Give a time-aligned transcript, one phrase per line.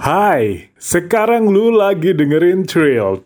[0.00, 3.20] Hai, sekarang lu lagi dengerin Thrilled.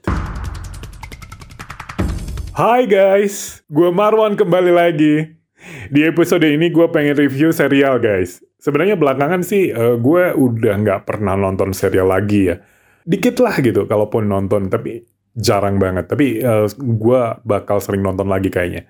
[2.50, 5.38] Hai guys, gue Marwan kembali lagi.
[5.86, 8.42] Di episode ini gue pengen review serial guys.
[8.58, 12.58] Sebenarnya belakangan sih uh, gue udah nggak pernah nonton serial lagi ya.
[13.06, 15.06] Dikit lah gitu kalaupun nonton, tapi
[15.38, 16.10] jarang banget.
[16.10, 18.82] Tapi uh, gue bakal sering nonton lagi kayaknya.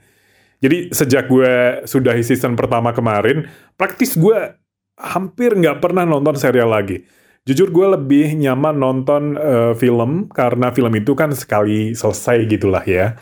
[0.64, 3.44] Jadi sejak gue sudah season pertama kemarin,
[3.76, 4.56] praktis gue
[4.96, 10.88] hampir nggak pernah nonton serial lagi Jujur gue lebih nyaman nonton uh, film karena film
[10.96, 13.20] itu kan sekali selesai gitulah ya.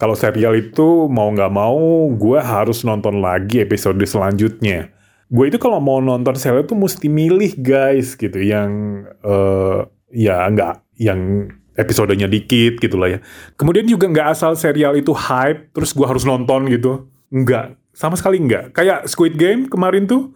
[0.00, 4.88] Kalau serial itu mau nggak mau gue harus nonton lagi episode selanjutnya.
[5.28, 10.80] Gue itu kalau mau nonton serial itu mesti milih guys gitu yang uh, ya nggak
[10.96, 13.18] yang episodenya dikit gitu lah ya.
[13.60, 17.12] Kemudian juga nggak asal serial itu hype terus gue harus nonton gitu.
[17.28, 18.72] Nggak, sama sekali nggak.
[18.72, 20.32] Kayak Squid Game kemarin tuh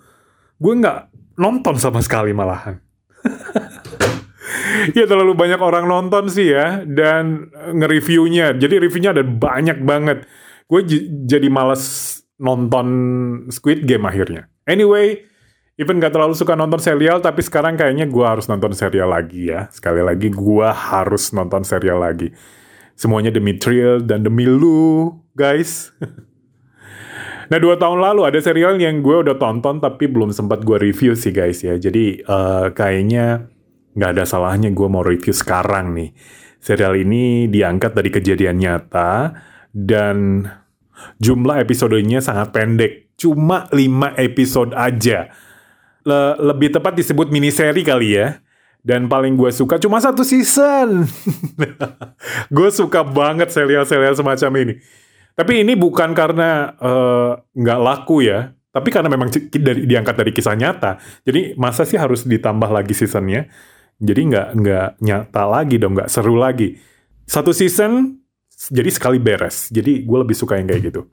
[0.61, 1.09] gue nggak
[1.41, 2.85] nonton sama sekali malahan.
[4.99, 8.57] ya terlalu banyak orang nonton sih ya dan nge-reviewnya.
[8.57, 10.29] Jadi reviewnya ada banyak banget.
[10.69, 10.85] Gue
[11.29, 12.87] jadi males nonton
[13.53, 14.49] Squid Game akhirnya.
[14.65, 15.23] Anyway,
[15.77, 19.69] even gak terlalu suka nonton serial, tapi sekarang kayaknya gue harus nonton serial lagi ya.
[19.71, 22.33] Sekali lagi, gue harus nonton serial lagi.
[22.95, 25.91] Semuanya demi thrill dan demi lu, guys.
[27.53, 31.13] Nah dua tahun lalu ada serial yang gue udah tonton tapi belum sempat gue review
[31.13, 31.77] sih guys ya.
[31.77, 33.49] Jadi uh, kayaknya
[33.95, 36.11] nggak ada salahnya gue mau review sekarang nih.
[36.59, 39.37] Serial ini diangkat dari kejadian nyata
[39.69, 40.49] dan
[41.21, 42.93] jumlah episodenya sangat pendek.
[43.21, 45.29] Cuma 5 episode aja.
[46.05, 48.41] Le lebih tepat disebut mini seri kali ya.
[48.85, 51.09] Dan paling gue suka cuma satu season.
[52.57, 54.75] gue suka banget serial-serial semacam ini
[55.35, 60.31] tapi ini bukan karena eh, nggak uh, laku ya, tapi karena memang dari, diangkat dari
[60.31, 60.99] kisah nyata.
[61.27, 63.51] Jadi masa sih harus ditambah lagi seasonnya?
[63.99, 66.79] Jadi nggak nggak nyata lagi dong, nggak seru lagi.
[67.27, 68.19] Satu season
[68.71, 69.71] jadi sekali beres.
[69.75, 71.07] Jadi gue lebih suka yang kayak gitu.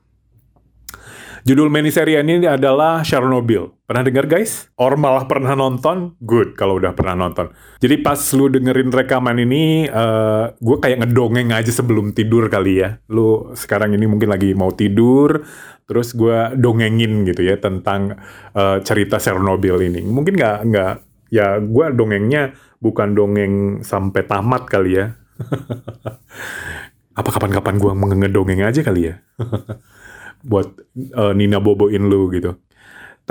[1.41, 3.73] Judul miniseri ini adalah Chernobyl.
[3.89, 4.69] Pernah dengar guys?
[4.77, 6.13] Or malah pernah nonton?
[6.21, 7.49] Good kalau udah pernah nonton.
[7.81, 13.01] Jadi pas lu dengerin rekaman ini, uh, gue kayak ngedongeng aja sebelum tidur kali ya.
[13.09, 15.41] Lu sekarang ini mungkin lagi mau tidur,
[15.89, 18.21] terus gue dongengin gitu ya tentang
[18.53, 20.05] uh, cerita Chernobyl ini.
[20.05, 20.93] Mungkin nggak nggak
[21.33, 25.17] ya gue dongengnya bukan dongeng sampai tamat kali ya.
[27.19, 29.25] Apa kapan-kapan gue ngedongeng aja kali ya?
[30.43, 30.67] buat
[31.15, 32.57] uh, Nina boboin lu gitu.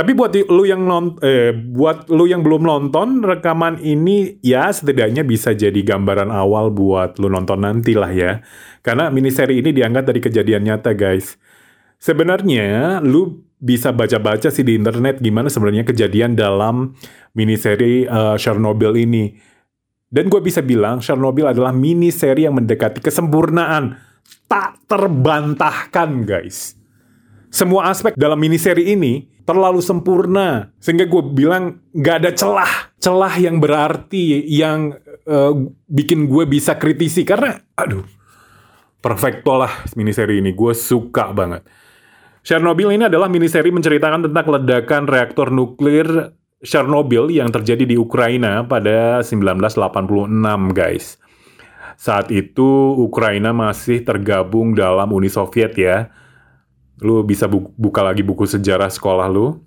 [0.00, 5.28] Tapi buat lu yang non, eh, buat lu yang belum nonton rekaman ini ya setidaknya
[5.28, 8.41] bisa jadi gambaran awal buat lu nonton nanti lah ya.
[8.81, 11.37] Karena miniseri ini diangkat dari kejadian nyata guys.
[12.00, 16.97] Sebenarnya lu bisa baca-baca sih di internet gimana sebenarnya kejadian dalam
[17.37, 19.37] miniseri uh, Chernobyl ini.
[20.09, 24.00] Dan gue bisa bilang Chernobyl adalah miniseri yang mendekati kesempurnaan.
[24.49, 26.80] Tak terbantahkan guys
[27.50, 32.72] semua aspek dalam miniseri ini terlalu sempurna sehingga gue bilang gak ada celah.
[33.03, 34.94] Celah yang berarti yang
[35.27, 35.55] uh,
[35.91, 37.27] bikin gue bisa kritisi.
[37.27, 38.06] Karena aduh
[39.03, 40.55] perfecto lah miniseri ini.
[40.55, 41.66] Gue suka banget.
[42.47, 46.06] Chernobyl ini adalah miniseri menceritakan tentang ledakan reaktor nuklir
[46.61, 51.17] Chernobyl yang terjadi di Ukraina pada 1986 guys.
[52.00, 56.12] Saat itu Ukraina masih tergabung dalam Uni Soviet ya
[57.00, 59.61] lu bisa bu buka lagi buku sejarah sekolah lu?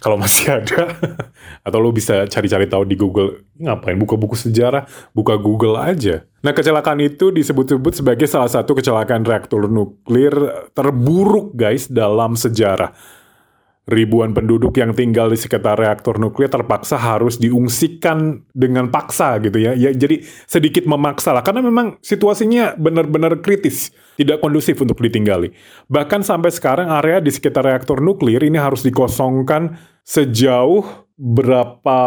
[0.00, 0.96] Kalau masih ada.
[1.66, 4.88] Atau lu bisa cari-cari tahu di Google ngapain buka buku sejarah?
[5.12, 6.24] Buka Google aja.
[6.40, 10.32] Nah kecelakaan itu disebut-sebut sebagai salah satu kecelakaan reaktor nuklir
[10.72, 12.96] terburuk guys dalam sejarah
[13.88, 19.72] ribuan penduduk yang tinggal di sekitar reaktor nuklir terpaksa harus diungsikan dengan paksa gitu ya.
[19.72, 25.50] Ya jadi sedikit memaksa lah karena memang situasinya benar-benar kritis, tidak kondusif untuk ditinggali.
[25.88, 31.98] Bahkan sampai sekarang area di sekitar reaktor nuklir ini harus dikosongkan sejauh berapa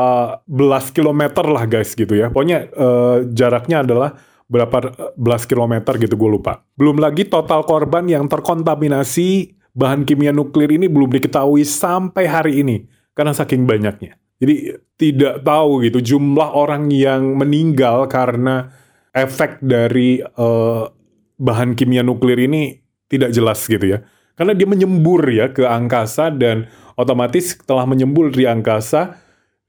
[0.50, 2.30] belas kilometer lah guys gitu ya.
[2.30, 4.16] Pokoknya eh, jaraknya adalah
[4.48, 6.62] berapa belas kilometer gitu gue lupa.
[6.78, 12.86] Belum lagi total korban yang terkontaminasi bahan kimia nuklir ini belum diketahui sampai hari ini
[13.18, 14.18] karena saking banyaknya.
[14.42, 18.74] Jadi tidak tahu gitu jumlah orang yang meninggal karena
[19.14, 20.90] efek dari uh,
[21.38, 24.02] bahan kimia nuklir ini tidak jelas gitu ya.
[24.34, 26.66] Karena dia menyembur ya ke angkasa dan
[26.98, 29.22] otomatis setelah menyembur di angkasa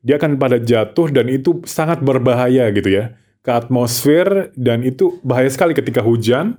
[0.04, 5.52] dia akan pada jatuh dan itu sangat berbahaya gitu ya ke atmosfer dan itu bahaya
[5.52, 6.56] sekali ketika hujan.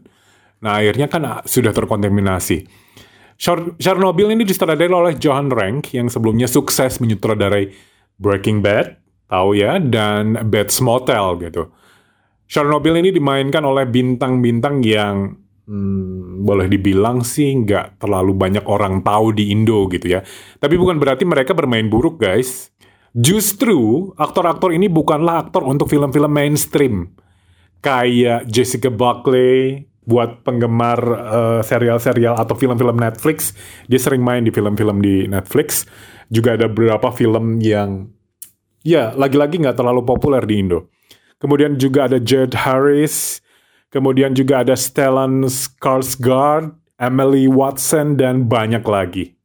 [0.62, 2.70] Nah akhirnya kan sudah terkontaminasi.
[3.36, 7.68] Chernobyl ini disutradarai oleh Johan Rank yang sebelumnya sukses menyutradarai
[8.16, 8.96] Breaking Bad,
[9.28, 11.68] tahu ya, dan Bates Motel gitu.
[12.48, 15.36] Chernobyl ini dimainkan oleh bintang-bintang yang
[15.68, 20.24] hmm, boleh dibilang sih nggak terlalu banyak orang tahu di Indo gitu ya.
[20.62, 22.72] Tapi bukan berarti mereka bermain buruk guys.
[23.16, 27.16] Justru aktor-aktor ini bukanlah aktor untuk film-film mainstream.
[27.80, 33.58] Kayak Jessica Buckley, buat penggemar uh, serial-serial atau film-film Netflix,
[33.90, 35.84] dia sering main di film-film di Netflix.
[36.30, 38.10] Juga ada beberapa film yang
[38.86, 40.94] ya lagi-lagi nggak terlalu populer di Indo.
[41.42, 43.44] Kemudian juga ada Jared Harris,
[43.92, 49.36] kemudian juga ada Stellan Skarsgård, Emily Watson, dan banyak lagi.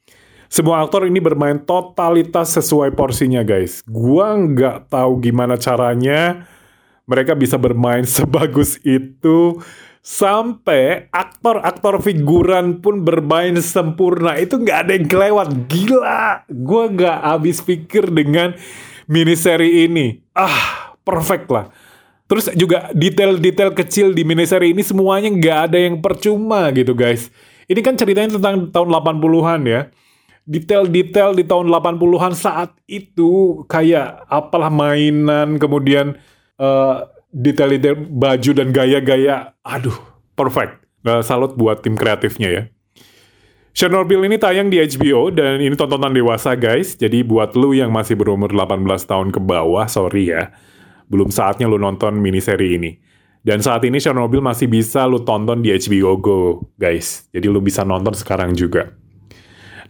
[0.50, 3.86] Semua aktor ini bermain totalitas sesuai porsinya guys.
[3.86, 6.42] Gua nggak tahu gimana caranya
[7.06, 9.58] mereka bisa bermain sebagus itu
[10.00, 14.40] sampai aktor-aktor figuran pun bermain sempurna.
[14.40, 15.48] Itu nggak ada yang kelewat.
[15.68, 16.48] Gila.
[16.48, 18.56] Gue nggak habis pikir dengan
[19.04, 20.20] miniseri ini.
[20.32, 21.68] Ah perfect lah.
[22.30, 27.26] Terus juga detail-detail kecil di miniseri ini semuanya nggak ada yang percuma gitu guys.
[27.66, 29.90] Ini kan ceritanya tentang tahun 80-an ya.
[30.46, 36.18] Detail-detail di tahun 80-an saat itu kayak apalah mainan, kemudian
[36.58, 39.54] uh, detail-detail baju dan gaya-gaya.
[39.62, 39.96] Aduh,
[40.34, 40.82] perfect.
[41.00, 42.62] Uh, salut buat tim kreatifnya ya.
[43.70, 46.98] Chernobyl ini tayang di HBO dan ini tontonan dewasa guys.
[46.98, 50.50] Jadi buat lu yang masih berumur 18 tahun ke bawah, sorry ya
[51.10, 52.90] belum saatnya lu nonton miniseri ini.
[53.42, 56.38] Dan saat ini Chernobyl masih bisa lu tonton di HBO Go,
[56.78, 57.26] guys.
[57.34, 58.94] Jadi lu bisa nonton sekarang juga.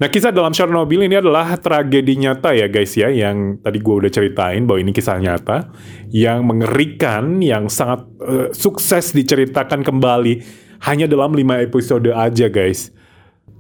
[0.01, 4.09] Nah, kisah dalam Chernobyl ini adalah tragedi nyata ya guys ya, yang tadi gue udah
[4.09, 5.69] ceritain bahwa ini kisah nyata,
[6.09, 10.41] yang mengerikan, yang sangat uh, sukses diceritakan kembali
[10.89, 12.89] hanya dalam 5 episode aja guys.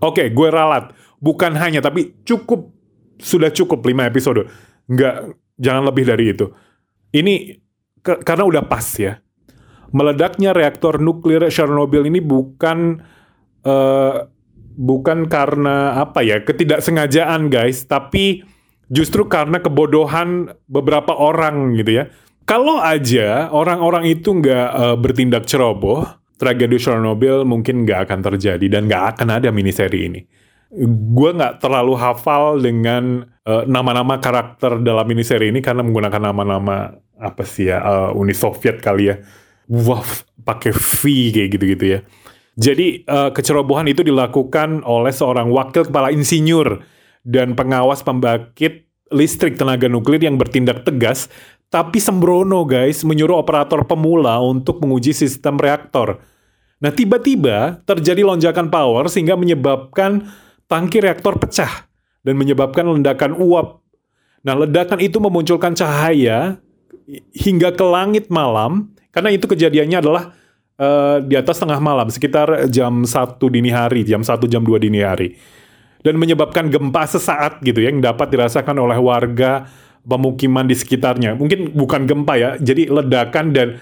[0.00, 0.96] Oke, gue ralat.
[1.20, 2.72] Bukan hanya, tapi cukup,
[3.20, 4.48] sudah cukup 5 episode.
[4.88, 6.48] Nggak, jangan lebih dari itu
[7.14, 7.58] ini
[8.00, 9.18] ke, karena udah pas ya.
[9.90, 13.02] Meledaknya reaktor nuklir Chernobyl ini bukan
[13.66, 14.30] uh,
[14.80, 18.40] bukan karena apa ya ketidaksengajaan guys, tapi
[18.88, 22.04] justru karena kebodohan beberapa orang gitu ya.
[22.48, 26.08] Kalau aja orang-orang itu nggak uh, bertindak ceroboh,
[26.40, 30.20] tragedi Chernobyl mungkin nggak akan terjadi dan nggak akan ada mini seri ini.
[31.12, 36.94] Gue nggak terlalu hafal dengan eh, nama-nama karakter dalam mini seri ini karena menggunakan nama-nama
[37.20, 39.20] apa sih ya uh, Uni Soviet kali ya
[39.68, 40.02] wah
[40.40, 41.00] pakai V
[41.36, 42.00] kayak gitu-gitu ya
[42.58, 46.82] jadi uh, kecerobohan itu dilakukan oleh seorang wakil kepala insinyur
[47.22, 51.30] dan pengawas pembangkit listrik tenaga nuklir yang bertindak tegas
[51.70, 56.18] tapi sembrono guys menyuruh operator pemula untuk menguji sistem reaktor.
[56.82, 60.26] Nah tiba-tiba terjadi lonjakan power sehingga menyebabkan
[60.66, 61.86] tangki reaktor pecah
[62.26, 63.86] dan menyebabkan ledakan uap.
[64.42, 66.58] Nah ledakan itu memunculkan cahaya
[67.30, 70.34] hingga ke langit malam karena itu kejadiannya adalah
[70.80, 75.04] uh, di atas tengah malam sekitar jam 1 dini hari, jam 1 jam 2 dini
[75.04, 75.36] hari.
[76.00, 79.68] Dan menyebabkan gempa sesaat gitu ya yang dapat dirasakan oleh warga
[80.00, 81.36] pemukiman di sekitarnya.
[81.36, 83.76] Mungkin bukan gempa ya, jadi ledakan dan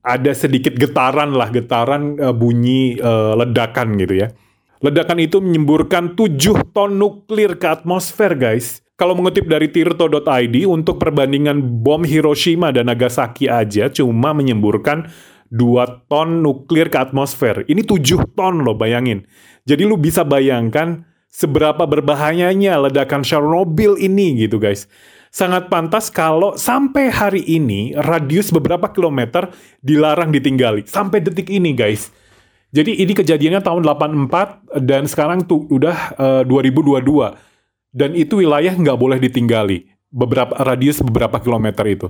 [0.00, 4.32] ada sedikit getaran lah, getaran uh, bunyi uh, ledakan gitu ya.
[4.80, 8.80] Ledakan itu menyemburkan 7 ton nuklir ke atmosfer guys.
[8.98, 15.06] Kalau mengutip dari tirto.id, untuk perbandingan bom Hiroshima dan Nagasaki aja cuma menyemburkan
[15.50, 17.64] 2 ton nuklir ke atmosfer.
[17.68, 19.24] Ini 7 ton loh, bayangin.
[19.68, 24.88] Jadi lu bisa bayangkan seberapa berbahayanya ledakan Chernobyl ini gitu guys.
[25.28, 29.52] Sangat pantas kalau sampai hari ini radius beberapa kilometer
[29.84, 30.88] dilarang ditinggali.
[30.88, 32.08] Sampai detik ini guys.
[32.72, 33.82] Jadi ini kejadiannya tahun
[34.28, 37.00] 84 dan sekarang tuh udah uh, 2022
[37.96, 42.08] dan itu wilayah nggak boleh ditinggali beberapa radius beberapa kilometer itu.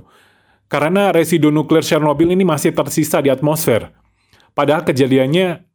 [0.69, 3.89] Karena residu nuklir Chernobyl ini masih tersisa di atmosfer.
[4.53, 5.65] Padahal kejadiannya,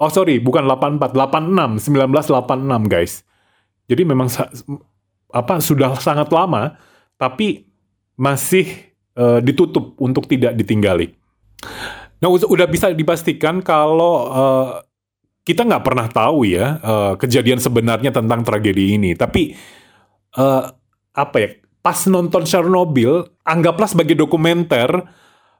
[0.00, 3.20] oh sorry, bukan 84, 86, 1986 guys.
[3.84, 4.32] Jadi memang
[5.28, 6.80] apa sudah sangat lama,
[7.20, 7.68] tapi
[8.16, 8.64] masih
[9.20, 11.12] uh, ditutup untuk tidak ditinggali.
[12.20, 14.68] Nah, udah bisa dipastikan kalau uh,
[15.44, 19.12] kita nggak pernah tahu ya uh, kejadian sebenarnya tentang tragedi ini.
[19.12, 19.52] Tapi
[20.36, 20.64] uh,
[21.12, 21.59] apa ya?
[21.80, 24.88] Pas nonton Chernobyl, anggaplah sebagai dokumenter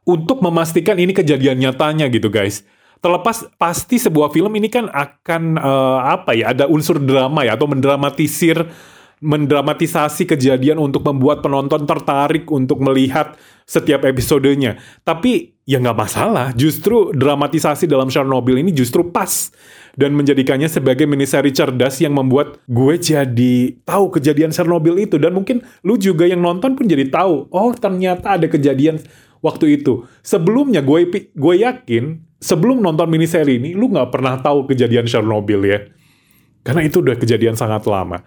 [0.05, 2.65] untuk memastikan ini kejadian nyatanya gitu, guys.
[3.00, 6.53] Terlepas pasti sebuah film ini kan akan uh, apa ya?
[6.53, 8.69] Ada unsur drama ya atau mendramatisir
[9.21, 13.37] mendramatisasi kejadian untuk membuat penonton tertarik untuk melihat
[13.69, 14.81] setiap episodenya.
[15.05, 16.50] Tapi ya nggak masalah.
[16.59, 19.55] Justru dramatisasi dalam Chernobyl ini justru pas
[19.95, 23.55] dan menjadikannya sebagai miniseri cerdas yang membuat gue jadi
[23.87, 28.35] tahu kejadian Chernobyl itu dan mungkin lu juga yang nonton pun jadi tahu oh ternyata
[28.35, 28.99] ada kejadian
[29.39, 30.11] waktu itu.
[30.27, 35.87] Sebelumnya gue gue yakin sebelum nonton miniseri ini lu nggak pernah tahu kejadian Chernobyl ya.
[36.67, 38.21] Karena itu udah kejadian sangat lama.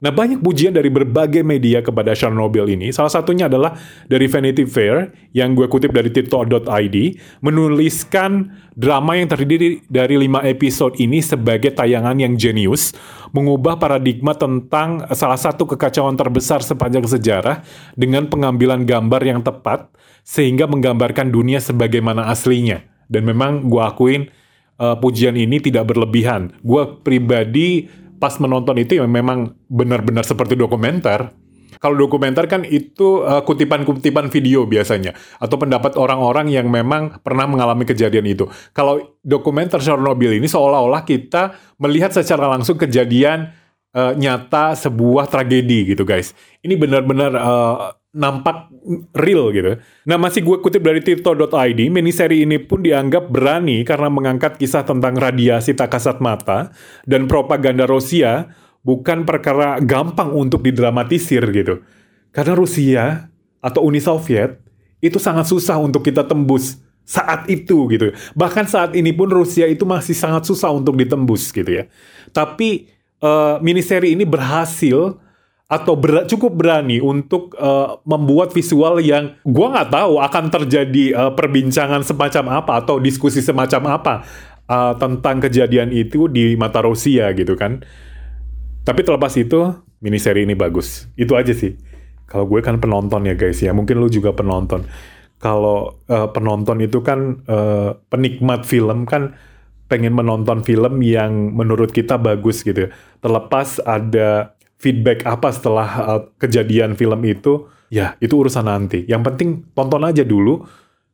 [0.00, 2.88] Nah, banyak pujian dari berbagai media kepada Chernobyl ini.
[2.88, 3.76] Salah satunya adalah
[4.08, 6.96] dari Vanity Fair yang gue kutip dari tirto.id
[7.44, 12.96] menuliskan drama yang terdiri dari lima episode ini sebagai tayangan yang jenius,
[13.36, 17.60] mengubah paradigma tentang salah satu kekacauan terbesar sepanjang sejarah
[17.92, 19.92] dengan pengambilan gambar yang tepat
[20.24, 22.80] sehingga menggambarkan dunia sebagaimana aslinya.
[23.04, 24.32] Dan memang gue akuin
[24.80, 26.56] uh, pujian ini tidak berlebihan.
[26.64, 27.90] Gue pribadi
[28.20, 31.32] pas menonton itu ya memang benar-benar seperti dokumenter.
[31.80, 37.88] Kalau dokumenter kan itu uh, kutipan-kutipan video biasanya atau pendapat orang-orang yang memang pernah mengalami
[37.88, 38.44] kejadian itu.
[38.76, 43.56] Kalau dokumenter Chernobyl ini seolah-olah kita melihat secara langsung kejadian
[43.96, 46.36] uh, nyata sebuah tragedi gitu guys.
[46.60, 48.66] Ini benar-benar uh, nampak
[49.14, 49.78] real gitu.
[50.06, 55.14] Nah masih gue kutip dari tirto.id, miniseri ini pun dianggap berani karena mengangkat kisah tentang
[55.14, 56.74] radiasi tak kasat mata
[57.06, 58.50] dan propaganda Rusia
[58.82, 61.86] bukan perkara gampang untuk didramatisir gitu.
[62.34, 63.04] Karena Rusia
[63.62, 64.58] atau Uni Soviet
[64.98, 68.10] itu sangat susah untuk kita tembus saat itu gitu.
[68.34, 71.84] Bahkan saat ini pun Rusia itu masih sangat susah untuk ditembus gitu ya.
[72.30, 72.90] Tapi
[73.22, 75.18] uh, miniseri ini berhasil
[75.70, 81.32] atau ber, cukup berani untuk uh, membuat visual yang gue nggak tahu akan terjadi uh,
[81.38, 84.14] perbincangan semacam apa atau diskusi semacam apa
[84.66, 87.86] uh, tentang kejadian itu di mata Rusia gitu kan.
[88.82, 89.70] Tapi terlepas itu
[90.02, 91.06] miniseri ini bagus.
[91.14, 91.78] Itu aja sih.
[92.26, 94.90] Kalau gue kan penonton ya guys ya, mungkin lu juga penonton.
[95.38, 99.38] Kalau uh, penonton itu kan uh, penikmat film kan
[99.86, 102.90] pengen menonton film yang menurut kita bagus gitu.
[103.22, 109.04] Terlepas ada feedback apa setelah uh, kejadian film itu, ya itu urusan nanti.
[109.04, 110.64] Yang penting tonton aja dulu,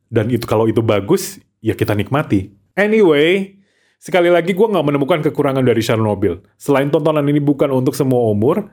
[0.07, 2.47] dan itu kalau itu bagus, ya kita nikmati.
[2.79, 3.59] Anyway,
[3.99, 6.39] sekali lagi gue nggak menemukan kekurangan dari Chernobyl.
[6.55, 8.71] Selain tontonan ini bukan untuk semua umur,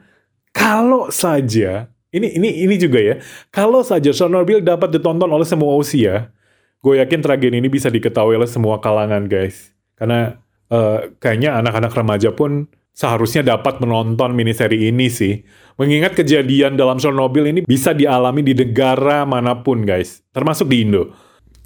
[0.54, 3.18] kalau saja ini ini ini juga ya,
[3.50, 6.30] kalau saja Chernobyl dapat ditonton oleh semua usia,
[6.78, 9.74] gue yakin tragedi ini bisa diketahui oleh semua kalangan guys.
[9.98, 10.38] Karena
[10.70, 15.42] uh, kayaknya anak-anak remaja pun seharusnya dapat menonton miniseri ini sih.
[15.74, 21.10] Mengingat kejadian dalam Chernobyl ini bisa dialami di negara mana pun guys, termasuk di Indo.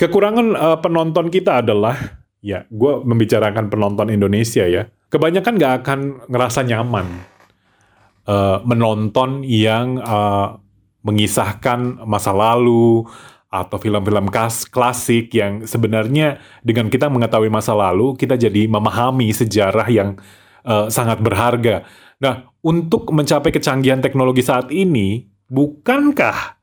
[0.00, 6.00] Kekurangan uh, penonton kita adalah, ya gue membicarakan penonton Indonesia ya, kebanyakan gak akan
[6.32, 7.06] ngerasa nyaman
[8.24, 10.56] uh, menonton yang uh,
[11.04, 13.04] mengisahkan masa lalu,
[13.48, 14.28] atau film-film
[14.68, 20.20] klasik yang sebenarnya dengan kita mengetahui masa lalu, kita jadi memahami sejarah yang
[20.64, 21.86] uh, sangat berharga.
[22.18, 26.58] Nah, untuk mencapai kecanggihan teknologi saat ini, bukankah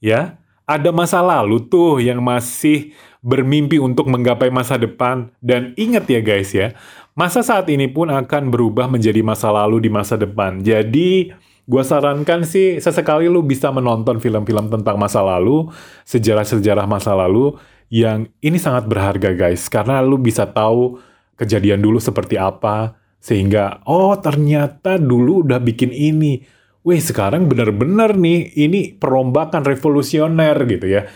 [0.00, 6.20] ya ada masa lalu tuh yang masih bermimpi untuk menggapai masa depan dan ingat ya
[6.22, 6.72] guys ya,
[7.18, 10.62] masa saat ini pun akan berubah menjadi masa lalu di masa depan.
[10.62, 11.34] Jadi
[11.68, 15.68] Gua sarankan sih sesekali lu bisa menonton film-film tentang masa lalu,
[16.08, 17.60] sejarah-sejarah masa lalu
[17.92, 20.96] yang ini sangat berharga guys karena lu bisa tahu
[21.36, 26.38] kejadian dulu seperti apa, sehingga, oh ternyata dulu udah bikin ini.
[26.86, 31.10] Wih sekarang bener-bener nih, ini perombakan revolusioner gitu ya.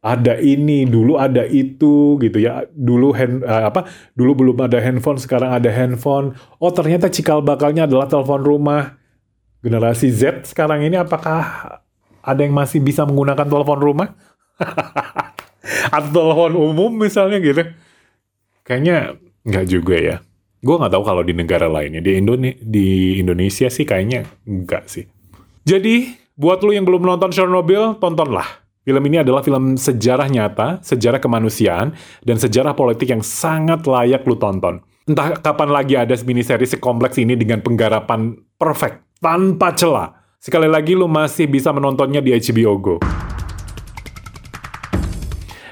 [0.00, 2.64] Ada ini, dulu ada itu gitu ya.
[2.72, 3.84] Dulu hand, uh, apa?
[4.16, 6.32] Dulu belum ada handphone, sekarang ada handphone.
[6.56, 8.96] Oh ternyata cikal bakalnya adalah telepon rumah.
[9.60, 11.44] Generasi Z sekarang ini apakah
[12.24, 14.08] ada yang masih bisa menggunakan telepon rumah?
[15.92, 17.68] Atau telepon umum misalnya gitu?
[18.64, 20.16] Kayaknya nggak juga ya.
[20.60, 22.04] Gue nggak tahu kalau di negara lainnya.
[22.04, 25.08] Di, Indone di Indonesia sih kayaknya enggak sih.
[25.64, 28.60] Jadi, buat lu yang belum nonton Chernobyl, tontonlah.
[28.84, 34.36] Film ini adalah film sejarah nyata, sejarah kemanusiaan, dan sejarah politik yang sangat layak lu
[34.36, 34.84] tonton.
[35.08, 40.16] Entah kapan lagi ada mini sekompleks ini dengan penggarapan perfect, tanpa celah.
[40.40, 42.96] Sekali lagi lu masih bisa menontonnya di HBO Go.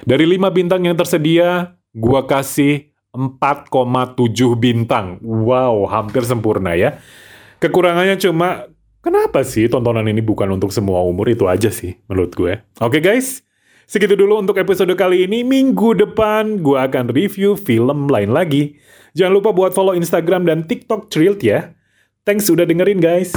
[0.09, 5.19] Dari 5 bintang yang tersedia, gua kasih 4,7 bintang.
[5.27, 7.03] Wow, hampir sempurna ya.
[7.59, 8.71] Kekurangannya cuma,
[9.03, 11.27] kenapa sih tontonan ini bukan untuk semua umur?
[11.27, 12.63] Itu aja sih menurut gue.
[12.79, 13.43] Oke guys,
[13.91, 15.43] segitu dulu untuk episode kali ini.
[15.43, 18.79] Minggu depan gue akan review film lain lagi.
[19.19, 21.75] Jangan lupa buat follow Instagram dan TikTok Thrilled ya.
[22.23, 23.35] Thanks udah dengerin guys.